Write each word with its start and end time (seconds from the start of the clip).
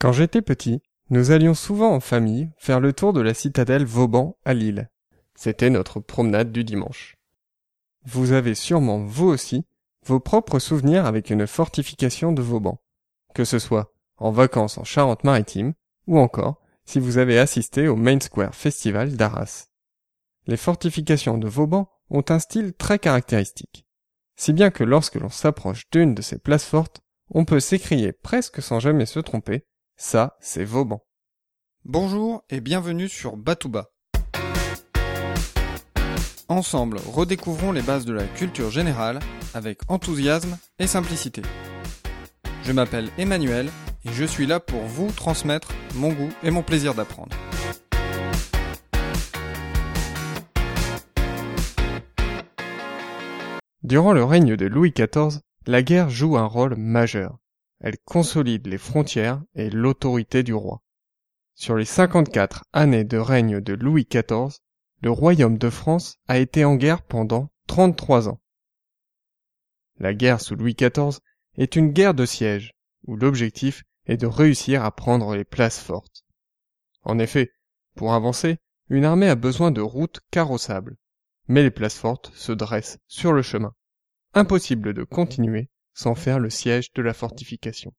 Quand 0.00 0.12
j'étais 0.12 0.40
petit, 0.40 0.80
nous 1.10 1.30
allions 1.30 1.52
souvent 1.52 1.94
en 1.94 2.00
famille 2.00 2.48
faire 2.56 2.80
le 2.80 2.94
tour 2.94 3.12
de 3.12 3.20
la 3.20 3.34
citadelle 3.34 3.84
Vauban 3.84 4.38
à 4.46 4.54
Lille. 4.54 4.88
C'était 5.34 5.68
notre 5.68 6.00
promenade 6.00 6.52
du 6.52 6.64
dimanche. 6.64 7.18
Vous 8.06 8.32
avez 8.32 8.54
sûrement, 8.54 9.04
vous 9.04 9.26
aussi, 9.26 9.66
vos 10.06 10.18
propres 10.18 10.58
souvenirs 10.58 11.04
avec 11.04 11.28
une 11.28 11.46
fortification 11.46 12.32
de 12.32 12.40
Vauban, 12.40 12.80
que 13.34 13.44
ce 13.44 13.58
soit 13.58 13.92
en 14.16 14.30
vacances 14.30 14.78
en 14.78 14.84
Charente-Maritime 14.84 15.74
ou 16.06 16.18
encore 16.18 16.62
si 16.86 16.98
vous 16.98 17.18
avez 17.18 17.38
assisté 17.38 17.86
au 17.86 17.94
Main 17.94 18.20
Square 18.20 18.54
Festival 18.54 19.18
d'Arras. 19.18 19.66
Les 20.46 20.56
fortifications 20.56 21.36
de 21.36 21.46
Vauban 21.46 21.90
ont 22.08 22.24
un 22.30 22.38
style 22.38 22.72
très 22.72 22.98
caractéristique, 22.98 23.84
si 24.36 24.54
bien 24.54 24.70
que 24.70 24.82
lorsque 24.82 25.16
l'on 25.16 25.28
s'approche 25.28 25.90
d'une 25.90 26.14
de 26.14 26.22
ces 26.22 26.38
places 26.38 26.64
fortes, 26.64 27.02
on 27.32 27.44
peut 27.44 27.60
s'écrier 27.60 28.12
presque 28.12 28.62
sans 28.62 28.80
jamais 28.80 29.04
se 29.04 29.20
tromper, 29.20 29.66
ça 30.00 30.38
c'est 30.40 30.64
Vauban. 30.64 31.04
Bonjour 31.84 32.42
et 32.48 32.62
bienvenue 32.62 33.06
sur 33.06 33.36
Batouba. 33.36 33.90
Ensemble, 36.48 36.98
redécouvrons 37.06 37.70
les 37.70 37.82
bases 37.82 38.06
de 38.06 38.14
la 38.14 38.24
culture 38.24 38.70
générale 38.70 39.20
avec 39.52 39.80
enthousiasme 39.88 40.56
et 40.78 40.86
simplicité. 40.86 41.42
Je 42.64 42.72
m'appelle 42.72 43.10
Emmanuel 43.18 43.68
et 44.06 44.12
je 44.12 44.24
suis 44.24 44.46
là 44.46 44.58
pour 44.58 44.80
vous 44.80 45.12
transmettre 45.12 45.68
mon 45.94 46.14
goût 46.14 46.30
et 46.42 46.50
mon 46.50 46.62
plaisir 46.62 46.94
d'apprendre. 46.94 47.36
Durant 53.82 54.14
le 54.14 54.24
règne 54.24 54.56
de 54.56 54.66
Louis 54.66 54.92
XIV, 54.92 55.40
la 55.66 55.82
guerre 55.82 56.08
joue 56.08 56.38
un 56.38 56.46
rôle 56.46 56.74
majeur. 56.76 57.36
Elle 57.80 57.98
consolide 57.98 58.66
les 58.66 58.78
frontières 58.78 59.42
et 59.54 59.70
l'autorité 59.70 60.42
du 60.42 60.52
roi. 60.52 60.82
Sur 61.54 61.76
les 61.76 61.84
54 61.84 62.64
années 62.72 63.04
de 63.04 63.16
règne 63.16 63.60
de 63.60 63.72
Louis 63.72 64.06
XIV, 64.10 64.58
le 65.02 65.10
royaume 65.10 65.56
de 65.56 65.70
France 65.70 66.18
a 66.28 66.38
été 66.38 66.64
en 66.64 66.76
guerre 66.76 67.02
pendant 67.02 67.50
33 67.66 68.28
ans. 68.28 68.40
La 69.98 70.14
guerre 70.14 70.40
sous 70.40 70.56
Louis 70.56 70.74
XIV 70.74 71.20
est 71.56 71.76
une 71.76 71.92
guerre 71.92 72.14
de 72.14 72.26
siège, 72.26 72.74
où 73.06 73.16
l'objectif 73.16 73.84
est 74.06 74.18
de 74.18 74.26
réussir 74.26 74.84
à 74.84 74.94
prendre 74.94 75.34
les 75.34 75.44
places 75.44 75.80
fortes. 75.80 76.24
En 77.02 77.18
effet, 77.18 77.50
pour 77.94 78.12
avancer, 78.12 78.58
une 78.88 79.04
armée 79.04 79.28
a 79.28 79.36
besoin 79.36 79.70
de 79.70 79.80
routes 79.80 80.20
carrossables, 80.30 80.96
mais 81.48 81.62
les 81.62 81.70
places 81.70 81.98
fortes 81.98 82.30
se 82.34 82.52
dressent 82.52 82.98
sur 83.06 83.32
le 83.32 83.42
chemin. 83.42 83.74
Impossible 84.34 84.92
de 84.92 85.04
continuer 85.04 85.70
sans 85.94 86.14
faire 86.14 86.38
le 86.38 86.50
siège 86.50 86.92
de 86.92 87.02
la 87.02 87.14
fortification. 87.14 87.92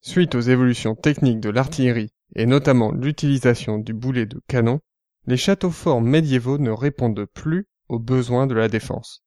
Suite 0.00 0.34
aux 0.34 0.40
évolutions 0.40 0.94
techniques 0.94 1.40
de 1.40 1.50
l'artillerie 1.50 2.12
et 2.34 2.46
notamment 2.46 2.92
l'utilisation 2.92 3.78
du 3.78 3.92
boulet 3.92 4.26
de 4.26 4.40
canon, 4.48 4.80
les 5.26 5.36
châteaux 5.36 5.70
forts 5.70 6.00
médiévaux 6.00 6.58
ne 6.58 6.70
répondent 6.70 7.26
plus 7.26 7.66
aux 7.88 7.98
besoins 7.98 8.46
de 8.46 8.54
la 8.54 8.68
défense. 8.68 9.24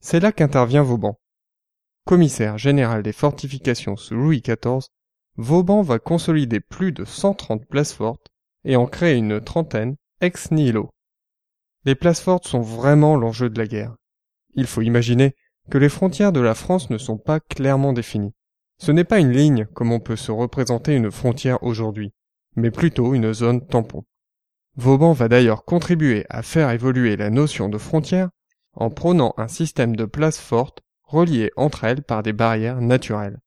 C'est 0.00 0.20
là 0.20 0.32
qu'intervient 0.32 0.82
Vauban. 0.82 1.18
Commissaire 2.04 2.58
général 2.58 3.02
des 3.02 3.12
fortifications 3.12 3.96
sous 3.96 4.14
Louis 4.14 4.40
XIV, 4.40 4.88
Vauban 5.36 5.82
va 5.82 5.98
consolider 5.98 6.60
plus 6.60 6.92
de 6.92 7.04
130 7.04 7.66
places 7.66 7.92
fortes 7.92 8.28
et 8.64 8.76
en 8.76 8.86
créer 8.86 9.16
une 9.16 9.40
trentaine 9.40 9.96
ex 10.20 10.50
nihilo. 10.50 10.90
Les 11.84 11.94
places 11.94 12.20
fortes 12.20 12.46
sont 12.46 12.60
vraiment 12.60 13.16
l'enjeu 13.16 13.50
de 13.50 13.58
la 13.58 13.66
guerre. 13.66 13.94
Il 14.54 14.66
faut 14.66 14.82
imaginer 14.82 15.36
que 15.70 15.78
les 15.78 15.88
frontières 15.88 16.32
de 16.32 16.40
la 16.40 16.54
France 16.54 16.90
ne 16.90 16.98
sont 16.98 17.18
pas 17.18 17.40
clairement 17.40 17.92
définies. 17.92 18.34
Ce 18.78 18.92
n'est 18.92 19.04
pas 19.04 19.18
une 19.18 19.32
ligne 19.32 19.66
comme 19.74 19.92
on 19.92 20.00
peut 20.00 20.16
se 20.16 20.30
représenter 20.30 20.94
une 20.94 21.10
frontière 21.10 21.62
aujourd'hui, 21.62 22.12
mais 22.56 22.70
plutôt 22.70 23.14
une 23.14 23.32
zone 23.32 23.66
tampon. 23.66 24.04
Vauban 24.76 25.12
va 25.12 25.28
d'ailleurs 25.28 25.64
contribuer 25.64 26.24
à 26.28 26.42
faire 26.42 26.70
évoluer 26.70 27.16
la 27.16 27.30
notion 27.30 27.68
de 27.68 27.78
frontière 27.78 28.30
en 28.74 28.90
prônant 28.90 29.34
un 29.36 29.48
système 29.48 29.96
de 29.96 30.04
places 30.04 30.38
fortes 30.38 30.82
reliées 31.02 31.50
entre 31.56 31.84
elles 31.84 32.02
par 32.02 32.22
des 32.22 32.32
barrières 32.32 32.80
naturelles. 32.80 33.40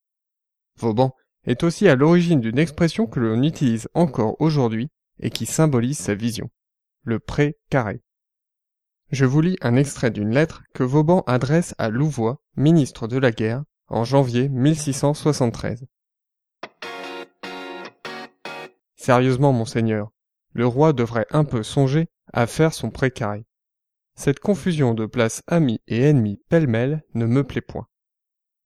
Vauban 0.77 1.15
est 1.45 1.63
aussi 1.63 1.87
à 1.87 1.95
l'origine 1.95 2.41
d'une 2.41 2.59
expression 2.59 3.07
que 3.07 3.19
l'on 3.19 3.41
utilise 3.41 3.87
encore 3.93 4.35
aujourd'hui 4.41 4.89
et 5.19 5.29
qui 5.29 5.45
symbolise 5.45 5.97
sa 5.97 6.15
vision, 6.15 6.49
le 7.03 7.19
pré 7.19 7.57
carré. 7.69 8.01
Je 9.11 9.25
vous 9.25 9.41
lis 9.41 9.57
un 9.59 9.75
extrait 9.75 10.09
d'une 10.09 10.33
lettre 10.33 10.63
que 10.73 10.83
Vauban 10.83 11.23
adresse 11.27 11.75
à 11.77 11.89
Louvois, 11.89 12.41
ministre 12.55 13.09
de 13.09 13.17
la 13.17 13.31
guerre, 13.31 13.65
en 13.89 14.05
janvier 14.05 14.47
1673. 14.47 15.85
Sérieusement, 18.95 19.51
monseigneur, 19.51 20.11
le 20.53 20.65
roi 20.65 20.93
devrait 20.93 21.27
un 21.31 21.43
peu 21.43 21.61
songer 21.61 22.07
à 22.31 22.47
faire 22.47 22.73
son 22.73 22.89
précaré. 22.89 23.45
Cette 24.15 24.39
confusion 24.39 24.93
de 24.93 25.05
places 25.05 25.43
amis 25.45 25.81
et 25.87 26.03
ennemis 26.03 26.39
pêle-mêle 26.47 27.03
ne 27.13 27.25
me 27.25 27.43
plaît 27.43 27.59
point. 27.59 27.87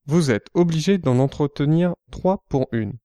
Vous 0.04 0.30
êtes 0.30 0.46
obligé 0.54 0.98
d'en 0.98 1.18
entretenir 1.18 1.96
trois 2.12 2.44
pour 2.48 2.68
une. 2.70 2.98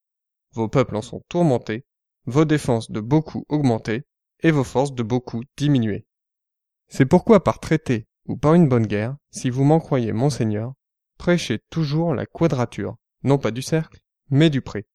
Vos 0.51 0.67
peuples 0.67 0.95
en 0.95 1.01
sont 1.01 1.23
tourmentés, 1.27 1.85
vos 2.27 2.45
défenses 2.45 2.91
de 2.91 2.99
beaucoup 2.99 3.45
augmentées, 3.49 4.03
et 4.43 4.51
vos 4.51 4.63
forces 4.63 4.93
de 4.93 5.01
beaucoup 5.01 5.41
diminuées. 5.57 6.05
C'est 6.93 7.05
pourquoi 7.05 7.41
par 7.41 7.61
traité 7.61 8.05
ou 8.25 8.35
par 8.35 8.53
une 8.53 8.67
bonne 8.67 8.85
guerre, 8.85 9.15
si 9.31 9.49
vous 9.49 9.63
m'en 9.63 9.79
croyez 9.79 10.11
monseigneur, 10.11 10.73
prêchez 11.17 11.59
toujours 11.69 12.13
la 12.13 12.25
quadrature, 12.25 12.97
non 13.23 13.37
pas 13.37 13.51
du 13.51 13.61
cercle, 13.61 14.01
mais 14.29 14.49
du 14.49 14.61
pré. 14.61 14.85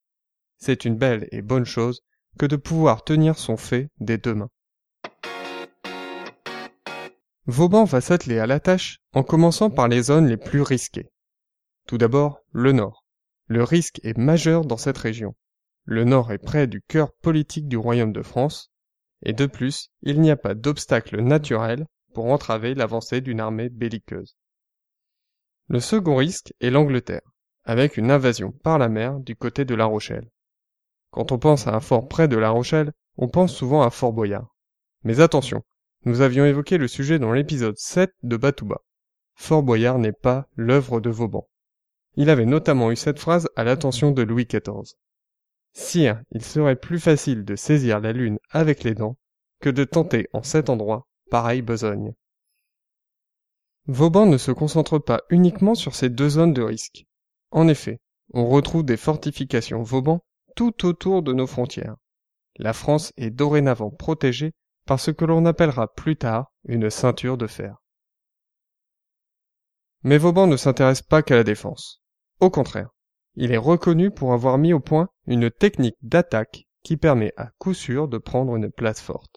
C'est 0.59 0.85
une 0.85 0.97
belle 0.97 1.27
et 1.33 1.41
bonne 1.41 1.65
chose 1.65 2.03
que 2.39 2.45
de 2.45 2.57
pouvoir 2.57 3.03
tenir 3.03 3.39
son 3.39 3.57
fait 3.57 3.89
des 3.99 4.19
deux 4.19 4.35
mains. 4.35 4.51
Vauban 7.47 7.85
va 7.85 8.03
s'atteler 8.03 8.41
à 8.41 8.47
la 8.47 8.61
tâche 8.61 8.99
en 9.15 9.23
commençant 9.23 9.71
par 9.71 9.89
les 9.89 10.03
zones 10.03 10.29
les 10.29 10.37
plus 10.37 10.61
risquées. 10.61 11.09
Tout 11.87 11.97
d'abord, 11.97 12.43
le 12.53 12.73
nord. 12.73 13.07
Le 13.47 13.63
risque 13.63 14.01
est 14.05 14.19
majeur 14.19 14.67
dans 14.67 14.77
cette 14.77 14.99
région. 14.99 15.35
Le 15.85 16.05
nord 16.05 16.31
est 16.31 16.45
près 16.45 16.67
du 16.67 16.83
cœur 16.83 17.15
politique 17.15 17.69
du 17.69 17.79
royaume 17.79 18.13
de 18.13 18.23
France, 18.23 18.71
et 19.27 19.33
de 19.33 19.47
plus, 19.47 19.91
il 20.03 20.21
n'y 20.21 20.31
a 20.31 20.37
pas 20.37 20.55
d'obstacle 20.55 21.21
naturel 21.21 21.85
pour 22.15 22.27
entraver 22.27 22.77
l'avancée 22.77 23.21
d'une 23.21 23.41
armée 23.41 23.69
belliqueuse. 23.69 24.37
Le 25.69 25.81
second 25.81 26.15
risque 26.15 26.55
est 26.61 26.71
l'Angleterre, 26.71 27.29
avec 27.65 27.97
une 27.97 28.13
invasion 28.13 28.53
par 28.53 28.79
la 28.79 28.89
mer 28.89 29.19
du 29.19 29.35
côté 29.35 29.65
de 29.65 29.75
La 29.75 29.87
Rochelle. 29.87 30.31
Quand 31.11 31.33
on 31.33 31.41
pense 31.41 31.67
à 31.67 31.75
un 31.75 31.81
fort 31.81 32.07
près 32.07 32.29
de 32.29 32.37
La 32.37 32.51
Rochelle, 32.51 32.93
on 33.17 33.27
pense 33.27 33.53
souvent 33.53 33.83
à 33.83 33.91
Fort 33.91 34.13
Boyard. 34.13 34.55
Mais 35.03 35.19
attention, 35.19 35.65
nous 36.05 36.21
avions 36.21 36.47
évoqué 36.47 36.79
le 36.79 36.87
sujet 36.87 37.19
dans 37.19 37.33
l'épisode 37.33 37.77
7 37.77 38.13
de 38.23 38.37
Batouba. 38.37 38.83
Fort 39.35 39.65
Boyard 39.65 39.99
n'est 39.99 40.13
pas 40.13 40.47
l'œuvre 40.55 41.01
de 41.01 41.11
Vauban. 41.11 41.49
Il 42.15 42.31
avait 42.31 42.47
notamment 42.47 42.93
eu 42.93 42.97
cette 42.97 43.19
phrase 43.19 43.49
à 43.57 43.65
l'attention 43.65 44.13
de 44.13 44.23
Louis 44.23 44.47
XIV. 44.47 44.95
Sire, 45.79 46.23
il 46.31 46.43
serait 46.43 46.75
plus 46.75 46.99
facile 46.99 47.45
de 47.45 47.55
saisir 47.55 48.01
la 48.01 48.15
lune 48.15 48.39
avec 48.49 48.83
les 48.83 48.95
dents 48.95 49.19
que 49.61 49.69
de 49.69 49.85
tenter 49.85 50.27
en 50.33 50.43
cet 50.43 50.71
endroit 50.71 51.07
pareille 51.31 51.61
besogne. 51.61 52.15
Vauban 53.85 54.25
ne 54.25 54.39
se 54.39 54.53
concentre 54.53 54.99
pas 54.99 55.21
uniquement 55.29 55.75
sur 55.75 55.95
ces 55.95 56.09
deux 56.09 56.31
zones 56.31 56.55
de 56.55 56.63
risque. 56.63 57.05
En 57.51 57.69
effet, 57.69 58.01
on 58.33 58.49
retrouve 58.49 58.87
des 58.87 58.97
fortifications 58.97 59.83
Vauban 59.83 60.25
tout 60.57 60.87
autour 60.87 61.23
de 61.23 61.35
nos 61.35 61.47
frontières. 61.47 61.97
La 62.57 62.73
France 62.73 63.13
est 63.19 63.31
dorénavant 63.31 63.91
protégée 63.91 64.55
par 64.87 64.99
ce 64.99 65.11
que 65.11 65.27
l'on 65.27 65.45
appellera 65.45 65.93
plus 65.93 66.17
tard 66.17 66.53
une 66.65 66.89
ceinture 66.89 67.37
de 67.37 67.47
fer. 67.47 67.77
Mais 70.05 70.17
Vauban 70.17 70.47
ne 70.47 70.57
s'intéresse 70.57 71.03
pas 71.03 71.23
qu'à 71.23 71.37
la 71.37 71.45
défense. 71.45 72.03
Au 72.41 72.49
contraire, 72.49 72.96
il 73.37 73.53
est 73.53 73.59
reconnu 73.59 74.11
pour 74.11 74.33
avoir 74.33 74.59
mis 74.59 74.73
au 74.73 74.81
point 74.81 75.09
une 75.27 75.51
technique 75.51 75.97
d'attaque 76.03 76.67
qui 76.83 76.97
permet 76.97 77.33
à 77.37 77.51
coup 77.59 77.75
sûr 77.75 78.09
de 78.09 78.19
prendre 78.19 78.57
une 78.57 78.71
place 78.71 79.01
forte. 79.01 79.37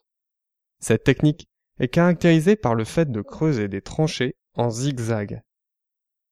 Cette 0.80 1.04
technique 1.04 1.50
est 1.80 1.90
caractérisée 1.90 2.56
par 2.56 2.76
le 2.76 2.86
fait 2.86 3.12
de 3.12 3.22
creuser 3.22 3.68
des 3.68 3.82
tranchées 3.82 4.36
en 4.56 4.70
zigzag. 4.70 5.42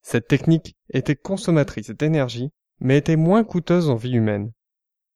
Cette 0.02 0.28
technique 0.28 0.75
était 0.90 1.16
consommatrice 1.16 1.90
d'énergie, 1.90 2.52
mais 2.80 2.98
était 2.98 3.16
moins 3.16 3.44
coûteuse 3.44 3.90
en 3.90 3.96
vie 3.96 4.13
humaine. 4.13 4.52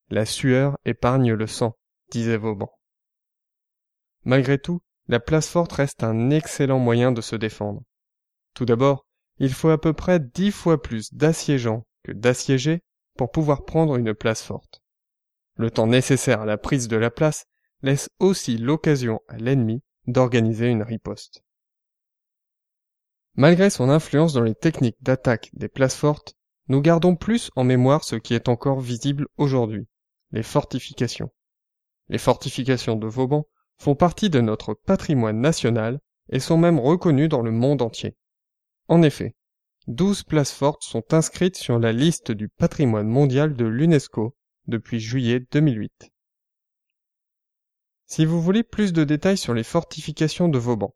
La 0.09 0.25
sueur 0.25 0.77
épargne 0.83 1.33
le 1.33 1.47
sang, 1.47 1.77
disait 2.11 2.37
Vauban. 2.37 2.69
Malgré 4.23 4.59
tout, 4.59 4.81
la 5.07 5.19
place 5.19 5.47
forte 5.47 5.71
reste 5.71 6.03
un 6.03 6.29
excellent 6.29 6.79
moyen 6.79 7.11
de 7.11 7.21
se 7.21 7.35
défendre. 7.35 7.83
Tout 8.53 8.65
d'abord, 8.65 9.05
il 9.37 9.53
faut 9.53 9.69
à 9.69 9.79
peu 9.79 9.93
près 9.93 10.19
dix 10.19 10.51
fois 10.51 10.81
plus 10.81 11.13
d'assiégeants 11.13 11.85
que 12.03 12.11
d'assiéger 12.11 12.81
pour 13.17 13.31
pouvoir 13.31 13.65
prendre 13.65 13.95
une 13.95 14.13
place 14.13 14.41
forte. 14.41 14.81
Le 15.55 15.69
temps 15.69 15.87
nécessaire 15.87 16.41
à 16.41 16.45
la 16.45 16.57
prise 16.57 16.87
de 16.87 16.97
la 16.97 17.11
place 17.11 17.45
laisse 17.81 18.09
aussi 18.19 18.57
l'occasion 18.57 19.21
à 19.27 19.37
l'ennemi 19.37 19.83
d'organiser 20.07 20.67
une 20.67 20.83
riposte. 20.83 21.43
Malgré 23.35 23.69
son 23.69 23.89
influence 23.89 24.33
dans 24.33 24.43
les 24.43 24.55
techniques 24.55 25.01
d'attaque 25.01 25.49
des 25.53 25.69
places 25.69 25.95
fortes, 25.95 26.35
nous 26.67 26.81
gardons 26.81 27.15
plus 27.15 27.51
en 27.55 27.63
mémoire 27.63 28.03
ce 28.03 28.15
qui 28.15 28.33
est 28.33 28.49
encore 28.49 28.79
visible 28.79 29.27
aujourd'hui, 29.37 29.87
les 30.31 30.43
fortifications. 30.43 31.31
Les 32.09 32.17
fortifications 32.17 32.95
de 32.95 33.07
Vauban 33.07 33.45
font 33.77 33.95
partie 33.95 34.29
de 34.29 34.41
notre 34.41 34.73
patrimoine 34.73 35.39
national 35.39 35.99
et 36.29 36.39
sont 36.39 36.57
même 36.57 36.79
reconnues 36.79 37.29
dans 37.29 37.41
le 37.41 37.51
monde 37.51 37.81
entier. 37.81 38.15
En 38.87 39.01
effet, 39.01 39.35
douze 39.87 40.23
places 40.23 40.51
fortes 40.53 40.83
sont 40.83 41.13
inscrites 41.13 41.57
sur 41.57 41.79
la 41.79 41.91
liste 41.91 42.31
du 42.31 42.49
patrimoine 42.49 43.07
mondial 43.07 43.55
de 43.55 43.65
l'UNESCO 43.65 44.35
depuis 44.67 44.99
juillet 44.99 45.45
2008. 45.51 46.11
Si 48.05 48.25
vous 48.25 48.41
voulez 48.41 48.63
plus 48.63 48.93
de 48.93 49.03
détails 49.03 49.37
sur 49.37 49.53
les 49.53 49.63
fortifications 49.63 50.49
de 50.49 50.59
Vauban, 50.59 50.93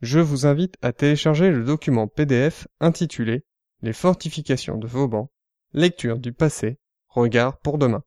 je 0.00 0.20
vous 0.20 0.46
invite 0.46 0.76
à 0.82 0.92
télécharger 0.92 1.50
le 1.50 1.64
document 1.64 2.06
PDF 2.06 2.68
intitulé 2.80 3.44
Les 3.82 3.92
fortifications 3.92 4.78
de 4.78 4.86
Vauban, 4.86 5.30
lecture 5.72 6.18
du 6.18 6.32
passé, 6.32 6.78
regard 7.08 7.58
pour 7.58 7.78
demain, 7.78 8.04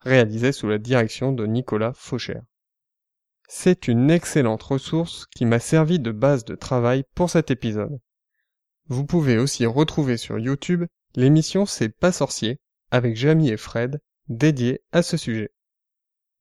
réalisé 0.00 0.52
sous 0.52 0.68
la 0.68 0.78
direction 0.78 1.32
de 1.32 1.46
Nicolas 1.46 1.92
Fauchère. 1.94 2.42
C'est 3.48 3.88
une 3.88 4.10
excellente 4.10 4.62
ressource 4.62 5.26
qui 5.26 5.44
m'a 5.44 5.58
servi 5.58 5.98
de 5.98 6.10
base 6.10 6.44
de 6.44 6.54
travail 6.54 7.04
pour 7.14 7.30
cet 7.30 7.50
épisode. 7.50 8.00
Vous 8.90 9.06
pouvez 9.06 9.38
aussi 9.38 9.66
retrouver 9.66 10.16
sur 10.16 10.40
YouTube 10.40 10.84
l'émission 11.14 11.64
C'est 11.64 11.90
pas 11.90 12.10
sorcier 12.10 12.58
avec 12.90 13.14
Jamie 13.14 13.50
et 13.50 13.56
Fred 13.56 14.00
dédiée 14.28 14.82
à 14.90 15.02
ce 15.02 15.16
sujet. 15.16 15.52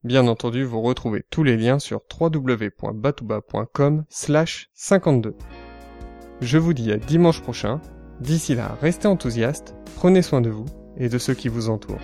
Bien 0.04 0.28
entendu, 0.28 0.64
vous 0.64 0.82
retrouvez 0.82 1.24
tous 1.30 1.44
les 1.44 1.58
liens 1.58 1.78
sur 1.78 2.02
www.batouba.com 2.20 4.04
slash 4.10 4.72
52. 4.74 5.36
Je 6.42 6.58
vous 6.58 6.74
dis 6.74 6.92
à 6.92 6.98
dimanche 6.98 7.44
prochain. 7.44 7.82
D'ici 8.20 8.56
là, 8.56 8.76
restez 8.82 9.08
enthousiastes, 9.08 9.76
prenez 9.96 10.24
soin 10.24 10.42
de 10.42 10.50
vous 10.50 10.66
et 10.98 11.08
de 11.08 11.20
ceux 11.20 11.36
qui 11.36 11.50
vous 11.50 11.70
entourent. 11.70 12.02